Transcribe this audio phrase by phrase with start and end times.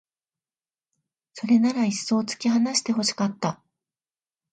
[1.35, 3.61] それならいっそう突き放して欲しかった